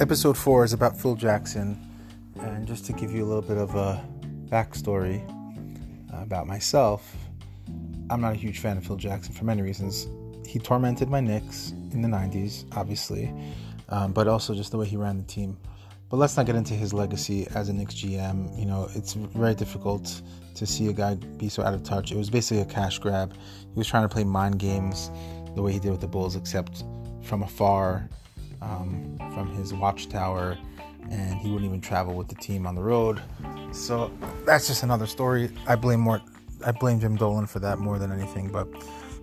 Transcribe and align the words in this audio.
Episode 0.00 0.34
4 0.38 0.64
is 0.64 0.72
about 0.72 0.98
Phil 0.98 1.14
Jackson. 1.14 1.78
And 2.40 2.66
just 2.66 2.86
to 2.86 2.94
give 2.94 3.12
you 3.12 3.22
a 3.22 3.26
little 3.26 3.42
bit 3.42 3.58
of 3.58 3.74
a 3.74 4.02
backstory 4.46 5.22
about 6.10 6.46
myself, 6.46 7.14
I'm 8.08 8.22
not 8.22 8.32
a 8.32 8.36
huge 8.36 8.60
fan 8.60 8.78
of 8.78 8.86
Phil 8.86 8.96
Jackson 8.96 9.34
for 9.34 9.44
many 9.44 9.60
reasons. 9.60 10.08
He 10.46 10.58
tormented 10.58 11.10
my 11.10 11.20
Knicks 11.20 11.72
in 11.92 12.00
the 12.00 12.08
90s, 12.08 12.64
obviously, 12.74 13.30
um, 13.90 14.14
but 14.14 14.26
also 14.26 14.54
just 14.54 14.70
the 14.70 14.78
way 14.78 14.86
he 14.86 14.96
ran 14.96 15.18
the 15.18 15.24
team. 15.24 15.58
But 16.08 16.16
let's 16.16 16.34
not 16.34 16.46
get 16.46 16.56
into 16.56 16.72
his 16.72 16.94
legacy 16.94 17.46
as 17.54 17.68
a 17.68 17.74
Knicks 17.74 17.92
GM. 17.96 18.58
You 18.58 18.64
know, 18.64 18.88
it's 18.94 19.12
very 19.12 19.54
difficult 19.54 20.22
to 20.54 20.64
see 20.64 20.88
a 20.88 20.94
guy 20.94 21.16
be 21.16 21.50
so 21.50 21.62
out 21.62 21.74
of 21.74 21.82
touch. 21.82 22.10
It 22.10 22.16
was 22.16 22.30
basically 22.30 22.62
a 22.62 22.64
cash 22.64 22.98
grab. 22.98 23.34
He 23.34 23.76
was 23.76 23.86
trying 23.86 24.04
to 24.04 24.08
play 24.08 24.24
mind 24.24 24.60
games 24.60 25.10
the 25.54 25.60
way 25.60 25.74
he 25.74 25.78
did 25.78 25.90
with 25.90 26.00
the 26.00 26.08
Bulls, 26.08 26.36
except 26.36 26.84
from 27.22 27.42
afar, 27.42 28.08
um, 28.62 29.16
from 29.34 29.54
his 29.54 29.72
watchtower, 29.72 30.58
and 31.10 31.38
he 31.38 31.50
wouldn't 31.50 31.68
even 31.68 31.80
travel 31.80 32.14
with 32.14 32.28
the 32.28 32.34
team 32.34 32.66
on 32.66 32.74
the 32.74 32.82
road. 32.82 33.22
So 33.72 34.10
that's 34.44 34.66
just 34.66 34.82
another 34.82 35.06
story. 35.06 35.50
I 35.66 35.76
blame 35.76 36.00
more. 36.00 36.20
I 36.64 36.72
blame 36.72 37.00
Jim 37.00 37.16
Dolan 37.16 37.46
for 37.46 37.58
that 37.60 37.78
more 37.78 37.98
than 37.98 38.12
anything. 38.12 38.50
But 38.50 38.68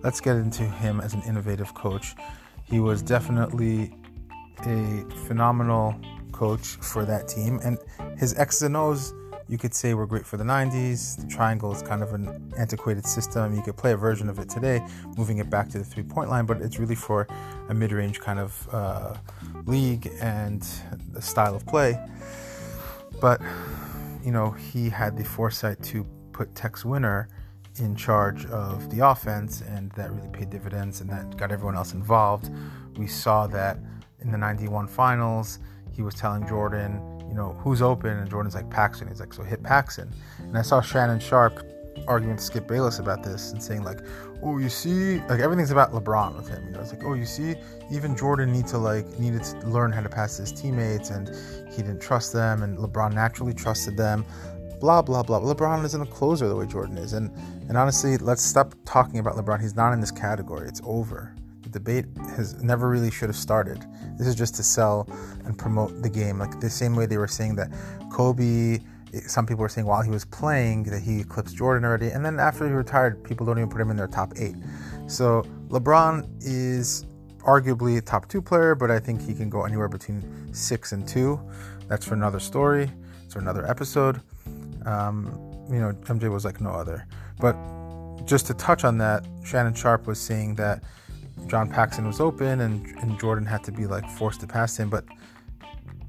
let's 0.02 0.20
get 0.20 0.36
into 0.36 0.64
him 0.64 1.00
as 1.00 1.14
an 1.14 1.22
innovative 1.22 1.74
coach. 1.74 2.14
He 2.64 2.80
was 2.80 3.02
definitely 3.02 3.94
a 4.66 5.04
phenomenal 5.26 5.94
coach 6.32 6.66
for 6.66 7.04
that 7.04 7.28
team, 7.28 7.60
and 7.62 7.78
his 8.16 8.34
X's 8.38 8.62
and 8.62 8.76
O's 8.76 9.12
you 9.48 9.56
could 9.56 9.74
say 9.74 9.94
were 9.94 10.06
great 10.06 10.26
for 10.26 10.36
the 10.36 10.44
90s. 10.44 11.16
The 11.16 11.26
triangle 11.26 11.72
is 11.72 11.82
kind 11.82 12.02
of 12.02 12.12
an 12.12 12.52
antiquated 12.58 13.06
system. 13.06 13.54
You 13.54 13.62
could 13.62 13.76
play 13.76 13.92
a 13.92 13.96
version 13.96 14.28
of 14.28 14.38
it 14.38 14.48
today, 14.48 14.80
moving 15.16 15.38
it 15.38 15.48
back 15.48 15.68
to 15.70 15.78
the 15.78 15.84
three 15.84 16.02
point 16.02 16.28
line, 16.28 16.44
but 16.44 16.60
it's 16.60 16.78
really 16.78 16.94
for 16.94 17.26
a 17.68 17.74
mid 17.74 17.92
range 17.92 18.20
kind 18.20 18.38
of 18.38 18.68
uh, 18.72 19.14
league 19.64 20.10
and 20.20 20.66
the 21.12 21.22
style 21.22 21.54
of 21.54 21.66
play. 21.66 21.98
But, 23.20 23.40
you 24.22 24.32
know, 24.32 24.50
he 24.50 24.90
had 24.90 25.16
the 25.16 25.24
foresight 25.24 25.82
to 25.84 26.04
put 26.32 26.54
Tex 26.54 26.84
Winter 26.84 27.28
in 27.80 27.96
charge 27.96 28.44
of 28.46 28.90
the 28.90 29.06
offense, 29.06 29.62
and 29.62 29.90
that 29.92 30.12
really 30.12 30.28
paid 30.28 30.50
dividends 30.50 31.00
and 31.00 31.08
that 31.10 31.36
got 31.36 31.52
everyone 31.52 31.76
else 31.76 31.94
involved. 31.94 32.50
We 32.96 33.06
saw 33.06 33.46
that 33.48 33.78
in 34.20 34.30
the 34.30 34.38
91 34.38 34.88
finals. 34.88 35.58
He 35.92 36.02
was 36.02 36.14
telling 36.14 36.46
Jordan, 36.46 37.00
you 37.28 37.34
know, 37.34 37.52
who's 37.60 37.82
open? 37.82 38.10
And 38.10 38.28
Jordan's 38.28 38.54
like, 38.54 38.70
Paxson. 38.70 39.08
He's 39.08 39.20
like, 39.20 39.32
so 39.32 39.42
hit 39.42 39.62
Paxson. 39.62 40.12
And 40.38 40.56
I 40.56 40.62
saw 40.62 40.80
Shannon 40.80 41.20
Sharpe 41.20 41.62
arguing 42.06 42.36
with 42.36 42.44
Skip 42.44 42.66
Bayless 42.66 42.98
about 42.98 43.22
this 43.22 43.52
and 43.52 43.62
saying 43.62 43.82
like, 43.82 44.00
oh, 44.42 44.58
you 44.58 44.68
see, 44.68 45.18
like 45.22 45.40
everything's 45.40 45.70
about 45.70 45.92
LeBron 45.92 46.36
with 46.36 46.48
him. 46.48 46.64
You 46.66 46.72
know, 46.72 46.80
it's 46.80 46.92
like, 46.92 47.04
oh, 47.04 47.14
you 47.14 47.26
see, 47.26 47.56
even 47.90 48.16
Jordan 48.16 48.52
need 48.52 48.66
to 48.68 48.78
like 48.78 49.06
needed 49.18 49.42
to 49.44 49.66
learn 49.66 49.92
how 49.92 50.02
to 50.02 50.08
pass 50.08 50.36
his 50.36 50.52
teammates, 50.52 51.10
and 51.10 51.28
he 51.70 51.82
didn't 51.82 52.00
trust 52.00 52.32
them, 52.32 52.62
and 52.62 52.78
LeBron 52.78 53.12
naturally 53.14 53.54
trusted 53.54 53.96
them. 53.96 54.24
Blah 54.80 55.02
blah 55.02 55.22
blah. 55.22 55.40
LeBron 55.40 55.84
isn't 55.84 56.00
a 56.00 56.06
closer 56.06 56.48
the 56.48 56.54
way 56.54 56.66
Jordan 56.66 56.98
is, 56.98 57.12
and 57.12 57.30
and 57.68 57.76
honestly, 57.76 58.16
let's 58.18 58.42
stop 58.42 58.74
talking 58.84 59.18
about 59.18 59.34
LeBron. 59.34 59.60
He's 59.60 59.76
not 59.76 59.92
in 59.92 60.00
this 60.00 60.12
category. 60.12 60.68
It's 60.68 60.80
over. 60.84 61.34
Debate 61.70 62.06
has 62.36 62.62
never 62.62 62.88
really 62.88 63.10
should 63.10 63.28
have 63.28 63.36
started. 63.36 63.84
This 64.18 64.26
is 64.26 64.34
just 64.34 64.54
to 64.56 64.62
sell 64.62 65.08
and 65.44 65.56
promote 65.56 66.02
the 66.02 66.10
game, 66.10 66.38
like 66.38 66.60
the 66.60 66.70
same 66.70 66.96
way 66.96 67.06
they 67.06 67.18
were 67.18 67.28
saying 67.28 67.56
that 67.56 67.70
Kobe. 68.12 68.80
Some 69.26 69.46
people 69.46 69.62
were 69.62 69.70
saying 69.70 69.86
while 69.86 70.02
he 70.02 70.10
was 70.10 70.24
playing 70.24 70.82
that 70.84 71.00
he 71.00 71.20
eclipsed 71.20 71.56
Jordan 71.56 71.84
already, 71.84 72.08
and 72.08 72.24
then 72.24 72.38
after 72.38 72.66
he 72.66 72.72
retired, 72.72 73.24
people 73.24 73.46
don't 73.46 73.58
even 73.58 73.70
put 73.70 73.80
him 73.80 73.90
in 73.90 73.96
their 73.96 74.06
top 74.06 74.34
eight. 74.36 74.56
So 75.06 75.42
LeBron 75.68 76.28
is 76.40 77.06
arguably 77.38 77.96
a 77.96 78.00
top 78.02 78.28
two 78.28 78.42
player, 78.42 78.74
but 78.74 78.90
I 78.90 78.98
think 78.98 79.22
he 79.22 79.34
can 79.34 79.48
go 79.48 79.64
anywhere 79.64 79.88
between 79.88 80.52
six 80.52 80.92
and 80.92 81.08
two. 81.08 81.40
That's 81.88 82.04
for 82.04 82.14
another 82.14 82.40
story. 82.40 82.90
It's 83.24 83.32
for 83.32 83.40
another 83.40 83.66
episode. 83.68 84.20
Um, 84.84 85.26
you 85.70 85.80
know, 85.80 85.92
MJ 86.04 86.30
was 86.30 86.44
like 86.44 86.60
no 86.60 86.70
other. 86.70 87.06
But 87.40 87.56
just 88.26 88.46
to 88.46 88.54
touch 88.54 88.84
on 88.84 88.98
that, 88.98 89.24
Shannon 89.44 89.74
Sharpe 89.74 90.06
was 90.06 90.20
saying 90.20 90.56
that 90.56 90.82
John 91.46 91.70
Paxson 91.70 92.06
was 92.06 92.20
open 92.20 92.60
and, 92.60 92.86
and 92.98 93.18
Jordan 93.18 93.46
had 93.46 93.64
to 93.64 93.72
be 93.72 93.86
like 93.86 94.08
forced 94.10 94.40
to 94.40 94.46
pass 94.46 94.78
him. 94.78 94.90
But 94.90 95.04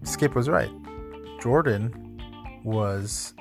Skip 0.03 0.35
was 0.35 0.49
right. 0.49 0.71
Jordan 1.41 2.19
was 2.63 3.33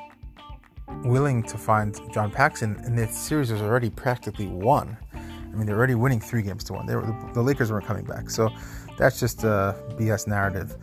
willing 1.04 1.43
to 1.44 1.59
find 1.59 1.98
John 2.12 2.31
Paxson, 2.31 2.77
and 2.84 2.98
the 2.98 3.06
series 3.09 3.53
was 3.53 3.60
already 3.60 3.91
practically 3.91 4.47
won. 4.47 4.97
I 5.12 5.56
mean, 5.56 5.66
they're 5.66 5.77
already 5.77 5.94
winning 5.94 6.21
three 6.21 6.43
games 6.43 6.65
to 6.65 6.75
one. 6.75 6.87
They 6.87 6.97
were, 6.97 7.31
the 7.34 7.43
Lakers 7.43 7.72
weren't 7.72 7.87
coming 7.87 8.04
back. 8.04 8.31
So 8.31 8.48
that's 8.97 9.19
just 9.19 9.44
a 9.44 9.75
BS 9.93 10.27
narrative. 10.27 10.77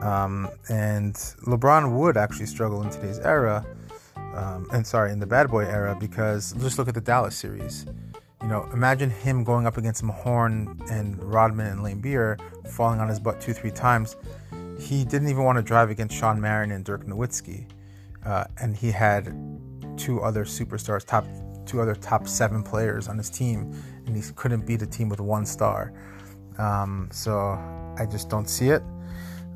Um, 0.00 0.48
and 0.68 1.14
LeBron 1.14 1.96
would 1.96 2.16
actually 2.16 2.46
struggle 2.46 2.82
in 2.82 2.90
today's 2.90 3.18
era, 3.18 3.64
um, 4.34 4.66
and 4.72 4.86
sorry, 4.86 5.12
in 5.12 5.18
the 5.18 5.26
bad 5.26 5.50
boy 5.50 5.64
era, 5.64 5.96
because 5.98 6.52
just 6.54 6.78
look 6.78 6.88
at 6.88 6.94
the 6.94 7.00
Dallas 7.00 7.34
series. 7.34 7.86
You 8.46 8.52
know, 8.52 8.68
imagine 8.72 9.10
him 9.10 9.42
going 9.42 9.66
up 9.66 9.76
against 9.76 10.04
Mahorn 10.04 10.88
and 10.88 11.20
Rodman 11.20 11.66
and 11.66 11.80
Laimbeer, 11.80 12.38
falling 12.68 13.00
on 13.00 13.08
his 13.08 13.18
butt 13.18 13.40
two, 13.40 13.52
three 13.52 13.72
times. 13.72 14.14
He 14.78 15.04
didn't 15.04 15.28
even 15.30 15.42
want 15.42 15.56
to 15.56 15.62
drive 15.62 15.90
against 15.90 16.14
Shawn 16.14 16.40
Marion 16.40 16.70
and 16.70 16.84
Dirk 16.84 17.06
Nowitzki, 17.06 17.66
uh, 18.24 18.44
and 18.60 18.76
he 18.76 18.92
had 18.92 19.34
two 19.96 20.22
other 20.22 20.44
superstars, 20.44 21.04
top 21.04 21.26
two 21.66 21.80
other 21.80 21.96
top 21.96 22.28
seven 22.28 22.62
players 22.62 23.08
on 23.08 23.18
his 23.18 23.30
team, 23.30 23.74
and 24.06 24.14
he 24.14 24.22
couldn't 24.36 24.64
beat 24.64 24.80
a 24.80 24.86
team 24.86 25.08
with 25.08 25.18
one 25.18 25.44
star. 25.44 25.92
Um, 26.56 27.08
so 27.10 27.58
I 27.98 28.06
just 28.08 28.30
don't 28.30 28.48
see 28.48 28.68
it. 28.68 28.80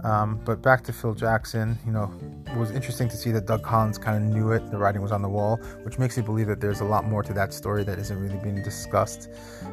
Um, 0.04 0.40
but 0.44 0.62
back 0.62 0.82
to 0.84 0.92
Phil 0.92 1.14
Jackson, 1.14 1.78
you 1.84 1.92
know, 1.92 2.12
it 2.46 2.56
was 2.56 2.70
interesting 2.70 3.08
to 3.10 3.16
see 3.16 3.30
that 3.32 3.46
Doug 3.46 3.62
Collins 3.62 3.98
kind 3.98 4.16
of 4.16 4.34
knew 4.34 4.52
it. 4.52 4.70
The 4.70 4.78
writing 4.78 5.02
was 5.02 5.12
on 5.12 5.22
the 5.22 5.28
wall, 5.28 5.56
which 5.82 5.98
makes 5.98 6.16
me 6.16 6.22
believe 6.22 6.46
that 6.46 6.60
there's 6.60 6.80
a 6.80 6.84
lot 6.84 7.04
more 7.04 7.22
to 7.22 7.32
that 7.34 7.52
story 7.52 7.84
that 7.84 7.98
isn't 7.98 8.18
really 8.18 8.38
being 8.38 8.62
discussed. 8.62 9.28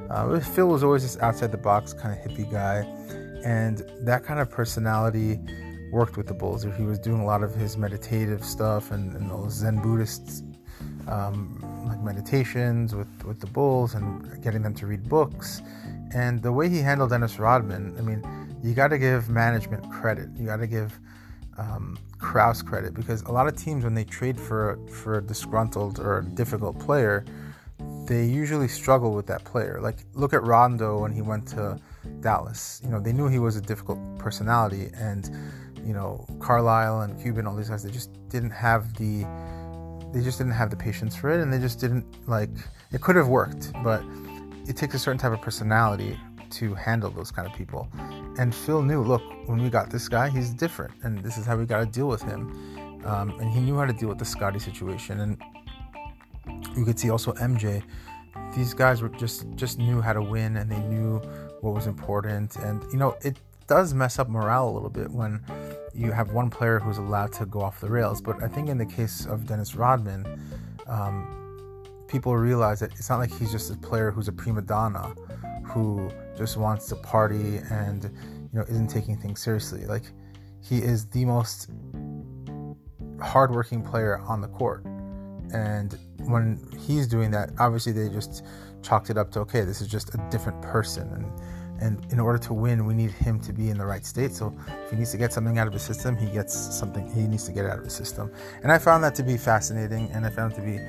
Uh, 0.10 0.40
Phil 0.40 0.68
was 0.68 0.84
always 0.84 1.04
this 1.04 1.22
outside 1.22 1.52
the 1.52 1.58
box 1.58 1.94
kind 1.94 2.18
of 2.18 2.26
hippie 2.26 2.50
guy, 2.52 2.80
and 3.44 3.90
that 4.02 4.24
kind 4.24 4.40
of 4.40 4.50
personality 4.50 5.40
worked 5.92 6.18
with 6.18 6.28
the 6.28 6.34
Bulls. 6.34 6.66
He 6.78 6.84
was 6.84 7.00
doing 7.00 7.22
a 7.22 7.26
lot 7.26 7.44
of 7.44 7.56
his 7.56 7.78
meditative 7.78 8.44
stuff 8.44 8.92
and, 8.92 9.14
and 9.14 9.30
those 9.32 9.54
Zen 9.54 9.82
Buddhist 9.82 10.44
um, 11.08 11.58
like 11.88 12.02
meditations 12.02 12.94
with, 12.94 13.08
with 13.24 13.40
the 13.40 13.48
Bulls 13.48 13.96
and 13.96 14.44
getting 14.44 14.62
them 14.62 14.74
to 14.76 14.88
read 14.88 15.08
books. 15.08 15.62
And 16.14 16.42
the 16.42 16.52
way 16.52 16.70
he 16.70 16.80
handled 16.80 17.12
Dennis 17.12 17.40
Rodman, 17.40 17.96
I 17.98 18.02
mean, 18.02 18.22
you 18.64 18.74
got 18.74 18.90
to 18.90 18.98
give 18.98 19.30
management 19.30 19.90
credit. 19.92 20.30
You 20.36 20.46
got 20.46 20.58
to 20.58 20.68
give 20.68 21.00
um, 21.58 21.98
Krause 22.20 22.62
credit 22.62 22.94
because 22.94 23.22
a 23.24 23.32
lot 23.32 23.48
of 23.48 23.56
teams, 23.56 23.84
when 23.84 23.94
they 23.94 24.04
trade 24.04 24.40
for 24.40 24.80
for 24.92 25.20
a 25.20 25.22
disgruntled 25.22 26.00
or 26.00 26.20
a 26.20 26.24
difficult 26.24 26.80
player, 26.80 27.26
they 28.08 28.26
usually 28.26 28.68
struggle 28.68 29.14
with 29.14 29.28
that 29.28 29.44
player. 29.44 29.80
Like 29.82 30.06
look 30.14 30.34
at 30.34 30.44
Rondo 30.44 31.00
when 31.00 31.12
he 31.12 31.22
went 31.22 31.48
to 31.50 31.80
Dallas. 32.22 32.82
You 32.84 32.90
know, 32.90 33.00
they 33.00 33.14
knew 33.14 33.28
he 33.28 33.40
was 33.40 33.56
a 33.56 33.62
difficult 33.62 34.00
personality, 34.18 34.90
and 34.96 35.30
you 35.86 35.94
know 35.94 36.26
Carlisle 36.40 37.02
and 37.02 37.22
Cuban, 37.22 37.48
all 37.48 37.56
these 37.56 37.70
guys, 37.70 37.84
they 37.84 37.92
just 37.92 38.12
didn't 38.30 38.52
have 38.52 38.94
the 38.96 39.26
they 40.14 40.22
just 40.22 40.38
didn't 40.38 40.54
have 40.54 40.70
the 40.70 40.76
patience 40.76 41.16
for 41.16 41.32
it, 41.32 41.42
and 41.42 41.52
they 41.52 41.60
just 41.60 41.80
didn't 41.80 42.28
like. 42.28 42.50
It 42.92 43.02
could 43.02 43.16
have 43.16 43.28
worked, 43.28 43.72
but 43.84 44.02
it 44.68 44.76
takes 44.78 44.96
a 44.96 45.00
certain 45.00 45.18
type 45.18 45.34
of 45.34 45.42
personality 45.42 46.18
to 46.50 46.74
handle 46.74 47.10
those 47.10 47.32
kind 47.32 47.48
of 47.48 47.54
people. 47.54 47.88
And 48.38 48.54
Phil 48.54 48.82
knew, 48.82 49.02
look, 49.02 49.24
when 49.48 49.62
we 49.62 49.70
got 49.70 49.90
this 49.90 50.08
guy, 50.08 50.30
he's 50.30 50.52
different, 50.52 50.94
and 51.04 51.24
this 51.24 51.38
is 51.38 51.46
how 51.46 51.58
we 51.58 51.66
got 51.66 51.80
to 51.80 51.86
deal 51.86 52.08
with 52.08 52.22
him. 52.22 53.02
Um, 53.06 53.32
and 53.40 53.50
he 53.50 53.60
knew 53.62 53.78
how 53.78 53.86
to 53.86 53.94
deal 53.94 54.10
with 54.10 54.20
the 54.20 54.26
Scotty 54.26 54.60
situation. 54.60 55.22
And 55.22 55.42
you 56.76 56.86
could 56.86 57.00
see 57.00 57.10
also 57.10 57.34
MJ. 57.34 57.84
These 58.56 58.74
guys 58.74 59.02
were 59.02 59.10
just 59.10 59.46
just 59.56 59.78
knew 59.78 60.02
how 60.02 60.14
to 60.14 60.22
win, 60.22 60.58
and 60.58 60.72
they 60.72 60.80
knew 60.80 61.20
what 61.62 61.74
was 61.74 61.88
important. 61.88 62.56
And 62.58 62.84
you 62.92 62.98
know, 62.98 63.18
it 63.22 63.40
does 63.68 63.94
mess 63.94 64.20
up 64.20 64.30
morale 64.30 64.70
a 64.70 64.72
little 64.72 64.90
bit 64.90 65.10
when 65.12 65.42
you 65.94 66.12
have 66.12 66.32
one 66.32 66.50
player 66.50 66.80
who's 66.80 66.98
allowed 66.98 67.34
to 67.34 67.46
go 67.46 67.62
off 67.62 67.80
the 67.80 67.90
rails. 67.90 68.22
But 68.22 68.42
I 68.44 68.48
think 68.48 68.70
in 68.70 68.78
the 68.78 68.86
case 68.86 69.26
of 69.26 69.46
Dennis 69.48 69.76
Rodman, 69.76 70.26
um, 70.86 71.47
people 72.08 72.36
realize 72.36 72.80
that 72.80 72.92
it's 72.94 73.10
not 73.10 73.20
like 73.20 73.32
he's 73.38 73.52
just 73.52 73.72
a 73.72 73.76
player 73.76 74.12
who's 74.12 74.28
a 74.28 74.32
prima 74.32 74.62
donna 74.62 75.14
who 75.66 76.10
just 76.38 76.58
wants 76.58 76.88
to 76.88 76.96
party 76.96 77.58
and 77.70 78.04
you 78.04 78.60
know 78.60 78.64
isn't 78.64 78.88
taking 78.88 79.18
things 79.18 79.42
seriously. 79.42 79.86
Like 79.86 80.12
he 80.62 80.78
is 80.78 81.06
the 81.08 81.26
most 81.26 81.70
hardworking 83.22 83.82
player 83.82 84.20
on 84.20 84.42
the 84.42 84.48
court. 84.48 84.86
And 85.54 85.98
when 86.26 86.60
he's 86.80 87.08
doing 87.08 87.32
that, 87.32 87.52
obviously 87.60 87.92
they 87.92 88.10
just 88.10 88.44
chalked 88.82 89.10
it 89.10 89.18
up 89.18 89.32
to 89.32 89.40
okay, 89.42 89.62
this 89.62 89.82
is 89.82 89.88
just 89.88 90.14
a 90.14 90.28
different 90.30 90.62
person 90.62 91.12
and 91.14 91.32
and 91.80 92.12
in 92.12 92.20
order 92.20 92.40
to 92.40 92.54
win, 92.54 92.86
we 92.86 92.94
need 92.94 93.12
him 93.12 93.40
to 93.42 93.54
be 93.54 93.70
in 93.70 93.78
the 93.78 93.86
right 93.86 94.06
state. 94.06 94.32
So 94.34 94.56
if 94.84 94.90
he 94.92 94.98
needs 94.98 95.12
to 95.12 95.18
get 95.18 95.32
something 95.32 95.60
out 95.60 95.68
of 95.68 95.74
his 95.74 95.84
system, 95.84 96.18
he 96.18 96.26
gets 96.28 96.56
something 96.76 97.08
he 97.14 97.28
needs 97.28 97.46
to 97.46 97.52
get 97.52 97.66
out 97.66 97.78
of 97.78 97.84
his 97.84 97.94
system. 97.94 98.32
And 98.64 98.72
I 98.72 98.80
found 98.80 99.04
that 99.04 99.14
to 99.16 99.24
be 99.24 99.38
fascinating 99.38 100.10
and 100.12 100.26
I 100.26 100.30
found 100.30 100.54
it 100.54 100.56
to 100.56 100.62
be 100.62 100.80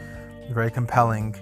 very 0.50 0.70
compelling 0.70 1.34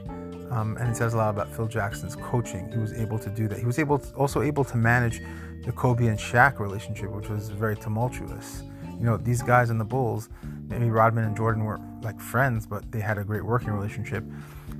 Um, 0.50 0.76
and 0.78 0.88
it 0.88 0.96
says 0.96 1.14
a 1.14 1.16
lot 1.16 1.30
about 1.30 1.52
Phil 1.54 1.66
Jackson's 1.66 2.14
coaching. 2.14 2.70
He 2.70 2.78
was 2.78 2.92
able 2.92 3.18
to 3.18 3.30
do 3.30 3.48
that. 3.48 3.58
He 3.58 3.66
was 3.66 3.78
able 3.80 3.98
to, 3.98 4.14
also 4.14 4.42
able 4.42 4.64
to 4.64 4.76
manage 4.76 5.20
the 5.64 5.72
Kobe 5.72 6.06
and 6.06 6.18
Shaq 6.18 6.60
relationship, 6.60 7.10
which 7.10 7.28
was 7.28 7.48
very 7.48 7.76
tumultuous. 7.76 8.62
You 8.98 9.04
know, 9.04 9.16
these 9.16 9.42
guys 9.42 9.70
in 9.70 9.78
the 9.78 9.84
Bulls, 9.84 10.28
maybe 10.68 10.88
Rodman 10.88 11.24
and 11.24 11.36
Jordan 11.36 11.64
were 11.64 11.80
like 12.02 12.20
friends, 12.20 12.64
but 12.64 12.90
they 12.92 13.00
had 13.00 13.18
a 13.18 13.24
great 13.24 13.44
working 13.44 13.70
relationship. 13.70 14.24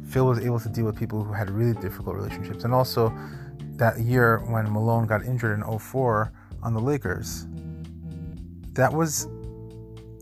Phil 0.09 0.27
was 0.27 0.39
able 0.39 0.61
to 0.61 0.69
deal 0.69 0.85
with 0.85 0.97
people 0.97 1.25
who 1.25 1.33
had 1.33 1.51
really 1.51 1.75
difficult 1.81 2.15
relationships. 2.15 2.63
And 2.65 2.73
also, 2.73 3.13
that 3.77 3.99
year 3.99 4.39
when 4.47 4.73
Malone 4.73 5.07
got 5.07 5.25
injured 5.25 5.59
in 5.59 5.79
04 5.79 6.33
on 6.63 6.73
the 6.73 6.81
Lakers, 6.81 7.47
that 8.73 8.93
was 8.93 9.27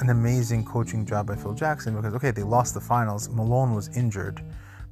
an 0.00 0.10
amazing 0.10 0.64
coaching 0.64 1.06
job 1.06 1.26
by 1.26 1.36
Phil 1.36 1.54
Jackson 1.54 1.94
because, 1.94 2.14
okay, 2.14 2.30
they 2.30 2.42
lost 2.42 2.74
the 2.74 2.80
finals. 2.80 3.28
Malone 3.28 3.74
was 3.74 3.88
injured, 3.96 4.42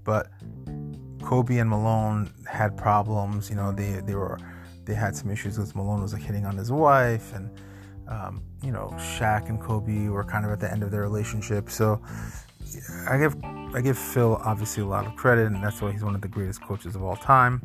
but 0.04 0.30
Kobe 1.22 1.58
and 1.58 1.68
Malone 1.68 2.32
had 2.46 2.76
problems. 2.76 3.50
You 3.50 3.56
know, 3.56 3.72
they, 3.72 4.00
they 4.04 4.14
were 4.14 4.38
they 4.84 4.94
had 4.94 5.14
some 5.14 5.30
issues 5.30 5.56
because 5.56 5.74
Malone 5.74 6.02
was 6.02 6.12
like 6.12 6.22
hitting 6.22 6.44
on 6.44 6.56
his 6.56 6.72
wife, 6.72 7.32
and 7.34 7.50
um, 8.08 8.42
you 8.62 8.72
know, 8.72 8.90
Shaq 8.96 9.48
and 9.48 9.60
Kobe 9.60 10.08
were 10.08 10.24
kind 10.24 10.44
of 10.44 10.50
at 10.50 10.60
the 10.60 10.70
end 10.70 10.82
of 10.82 10.90
their 10.90 11.02
relationship. 11.02 11.70
So 11.70 12.02
I 13.08 13.18
give 13.18 13.36
I 13.74 13.80
give 13.80 13.98
Phil 13.98 14.40
obviously 14.44 14.82
a 14.82 14.86
lot 14.86 15.06
of 15.06 15.16
credit, 15.16 15.46
and 15.46 15.62
that's 15.62 15.80
why 15.80 15.92
he's 15.92 16.04
one 16.04 16.14
of 16.14 16.20
the 16.20 16.28
greatest 16.28 16.62
coaches 16.62 16.94
of 16.94 17.02
all 17.02 17.16
time. 17.16 17.60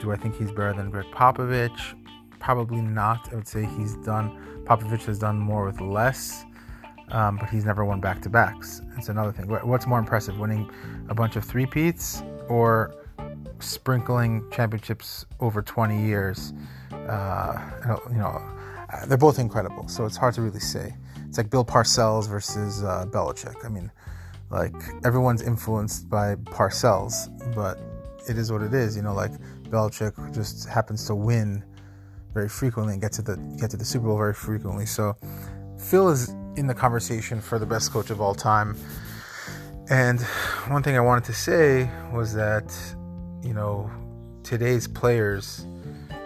Do 0.00 0.12
I 0.12 0.16
think 0.16 0.36
he's 0.36 0.50
better 0.50 0.72
than 0.72 0.90
Gregg 0.90 1.06
Popovich? 1.12 1.94
Probably 2.38 2.80
not. 2.80 3.32
I 3.32 3.36
would 3.36 3.48
say 3.48 3.64
he's 3.64 3.96
done. 3.96 4.64
Popovich 4.64 5.04
has 5.06 5.18
done 5.18 5.38
more 5.38 5.64
with 5.64 5.80
less, 5.80 6.44
um, 7.12 7.36
but 7.36 7.48
he's 7.48 7.64
never 7.64 7.84
won 7.84 8.00
back 8.00 8.20
to 8.22 8.30
backs. 8.30 8.82
It's 8.96 9.08
another 9.08 9.32
thing. 9.32 9.46
What's 9.46 9.86
more 9.86 9.98
impressive, 9.98 10.38
winning 10.38 10.70
a 11.08 11.14
bunch 11.14 11.36
of 11.36 11.44
three 11.44 11.66
peats 11.66 12.22
or 12.48 12.94
sprinkling 13.60 14.44
championships 14.50 15.26
over 15.40 15.62
20 15.62 16.02
years. 16.02 16.52
Uh, 16.92 17.98
you 18.10 18.18
know, 18.18 18.40
they're 19.06 19.16
both 19.16 19.38
incredible. 19.38 19.88
So 19.88 20.04
it's 20.04 20.16
hard 20.16 20.34
to 20.34 20.42
really 20.42 20.60
say. 20.60 20.94
It's 21.28 21.38
like 21.38 21.50
Bill 21.50 21.64
Parcells 21.64 22.28
versus 22.28 22.82
uh, 22.82 23.06
Belichick. 23.08 23.64
I 23.64 23.68
mean, 23.68 23.90
like 24.50 24.74
everyone's 25.04 25.42
influenced 25.42 26.08
by 26.08 26.36
Parcells, 26.36 27.28
but 27.54 27.78
it 28.28 28.38
is 28.38 28.52
what 28.52 28.62
it 28.62 28.74
is. 28.74 28.96
You 28.96 29.02
know, 29.02 29.14
like 29.14 29.32
Belichick 29.64 30.34
just 30.34 30.68
happens 30.68 31.06
to 31.06 31.14
win 31.14 31.64
very 32.32 32.48
frequently 32.48 32.92
and 32.92 33.02
get 33.02 33.12
to 33.12 33.22
the 33.22 33.36
get 33.58 33.70
to 33.70 33.76
the 33.76 33.84
Super 33.84 34.06
Bowl 34.06 34.16
very 34.16 34.34
frequently. 34.34 34.86
So 34.86 35.16
Phil 35.78 36.08
is 36.08 36.34
in 36.56 36.66
the 36.66 36.74
conversation 36.74 37.40
for 37.40 37.58
the 37.58 37.66
best 37.66 37.92
coach 37.92 38.10
of 38.10 38.20
all 38.20 38.34
time. 38.34 38.76
And 39.88 40.20
one 40.68 40.82
thing 40.82 40.96
I 40.96 41.00
wanted 41.00 41.24
to 41.24 41.32
say 41.32 41.90
was 42.12 42.34
that 42.34 42.74
you 43.46 43.54
know, 43.54 43.88
today's 44.42 44.88
players 44.88 45.64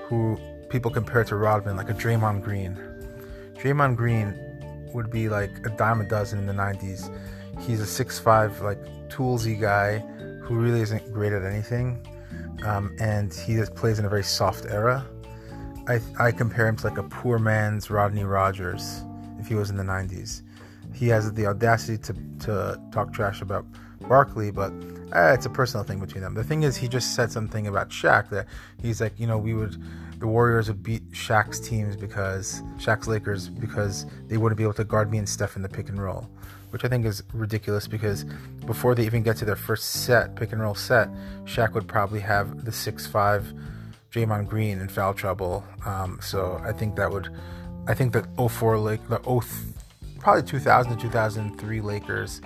who 0.05 0.39
people 0.71 0.91
compare 0.91 1.23
to 1.25 1.37
Rodman, 1.37 1.77
like 1.77 1.91
a 1.91 1.95
Draymond 1.95 2.43
Green. 2.43 2.75
Draymond 3.55 3.97
Green 3.97 4.35
would 4.95 5.11
be 5.11 5.29
like 5.29 5.51
a 5.67 5.71
dime 5.77 6.01
a 6.01 6.05
dozen 6.05 6.39
in 6.39 6.47
the 6.47 6.55
90s. 6.55 7.15
He's 7.61 7.81
a 7.81 7.87
six-five, 7.87 8.63
like 8.63 8.83
toolsy 9.11 9.61
guy 9.61 9.99
who 10.43 10.55
really 10.55 10.81
isn't 10.81 11.13
great 11.13 11.35
at 11.35 11.43
anything. 11.43 12.07
Um, 12.65 12.97
and 12.99 13.33
he 13.33 13.55
just 13.55 13.75
plays 13.75 13.99
in 13.99 14.07
a 14.07 14.09
very 14.09 14.25
soft 14.25 14.65
era. 14.67 15.05
I, 15.87 16.01
I 16.19 16.33
compare 16.33 16.69
him 16.69 16.77
to 16.77 16.89
like 16.89 16.99
a 16.99 17.03
poor 17.03 17.39
man's 17.39 17.91
Rodney 17.91 18.25
Rogers 18.25 19.03
if 19.41 19.49
he 19.49 19.55
was 19.55 19.71
in 19.71 19.77
the 19.77 19.85
90s. 19.85 20.43
He 20.95 21.09
has 21.09 21.33
the 21.33 21.47
audacity 21.47 21.99
to, 21.99 22.15
to 22.47 22.81
talk 22.93 23.13
trash 23.13 23.43
about 23.43 23.65
Barkley, 24.09 24.51
but 24.51 24.73
uh, 25.15 25.33
it's 25.35 25.47
a 25.47 25.51
personal 25.51 25.85
thing 25.85 26.01
between 26.01 26.23
them. 26.23 26.35
The 26.35 26.45
thing 26.45 26.63
is, 26.63 26.77
he 26.77 26.89
just 26.89 27.15
said 27.15 27.31
something 27.31 27.67
about 27.67 27.91
Shaq 27.91 28.31
that 28.31 28.47
he's 28.81 29.01
like, 29.01 29.19
you 29.19 29.27
know, 29.27 29.39
we 29.39 29.55
would, 29.55 29.81
the 30.19 30.27
Warriors 30.27 30.69
would 30.69 30.83
beat 30.83 31.11
Shaq's 31.13 31.61
teams 31.61 31.97
because 31.97 32.63
Shaq's 32.79 33.09
Lakers 33.09 33.49
because 33.49 34.07
they 34.29 34.37
wouldn't 34.37 34.57
be 34.57 34.65
able 34.65 34.75
to 34.75 34.85
guard 34.85 35.11
me 35.11 35.19
and 35.19 35.29
Steph 35.29 35.57
in 35.57 35.63
the 35.63 35.69
pick 35.69 35.89
and 35.89 36.03
roll, 36.03 36.29
which 36.71 36.85
I 36.85 36.89
think 36.89 37.05
is 37.05 37.23
ridiculous 37.33 37.87
because 37.87 38.25
before 38.67 38.95
they 38.95 39.05
even 39.05 39.23
get 39.23 39.37
to 39.39 39.45
their 39.45 39.57
first 39.57 40.05
set, 40.05 40.35
pick 40.35 40.53
and 40.53 40.61
roll 40.61 40.75
set, 40.75 41.09
Shaq 41.45 41.75
would 41.75 41.87
probably 41.87 42.21
have 42.21 42.65
the 42.65 42.73
six 42.73 43.07
five 43.07 43.53
Draymond 44.11 44.49
Green 44.49 44.81
in 44.81 44.89
foul 44.89 45.15
trouble. 45.15 45.65
Um, 45.87 46.19
so 46.23 46.61
I 46.65 46.73
think 46.73 46.97
that 46.97 47.11
would, 47.11 47.29
I 47.91 47.95
think 47.95 48.13
that 48.13 48.25
04 48.37 48.79
Lake, 48.79 49.01
the 49.09 49.21
0, 49.25 49.43
probably 50.21 50.45
2000 50.45 50.97
to 50.97 51.03
2003 51.03 51.81
Lakers 51.81 52.41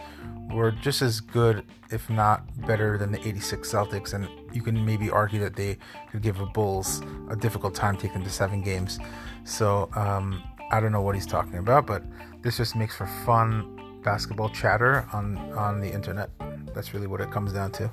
were 0.50 0.70
just 0.70 1.02
as 1.02 1.20
good, 1.20 1.66
if 1.90 2.08
not 2.08 2.66
better, 2.66 2.96
than 2.96 3.12
the 3.12 3.18
86 3.28 3.70
Celtics. 3.70 4.14
And 4.14 4.26
you 4.54 4.62
can 4.62 4.82
maybe 4.86 5.10
argue 5.10 5.38
that 5.40 5.54
they 5.54 5.76
could 6.10 6.22
give 6.22 6.38
the 6.38 6.46
Bulls 6.46 7.02
a 7.28 7.36
difficult 7.36 7.74
time 7.74 7.98
taking 7.98 8.24
to 8.24 8.30
seven 8.30 8.62
games. 8.62 8.98
So 9.44 9.90
um, 9.94 10.42
I 10.70 10.80
don't 10.80 10.92
know 10.92 11.02
what 11.02 11.14
he's 11.14 11.26
talking 11.26 11.58
about, 11.58 11.86
but 11.86 12.02
this 12.40 12.56
just 12.56 12.74
makes 12.74 12.96
for 12.96 13.06
fun 13.26 14.00
basketball 14.02 14.48
chatter 14.48 15.06
on, 15.12 15.36
on 15.52 15.78
the 15.78 15.92
internet. 15.92 16.30
That's 16.74 16.94
really 16.94 17.06
what 17.06 17.20
it 17.20 17.30
comes 17.30 17.52
down 17.52 17.70
to. 17.72 17.90